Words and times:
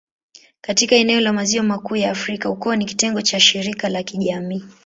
Katika 0.61 0.95
eneo 0.95 1.19
la 1.21 1.33
Maziwa 1.33 1.63
Makuu 1.63 1.95
ya 1.95 2.11
Afrika, 2.11 2.49
ukoo 2.49 2.75
ni 2.75 2.85
kitengo 2.85 3.21
cha 3.21 3.39
shirika 3.39 3.89
la 3.89 4.03
kijamii. 4.03 4.63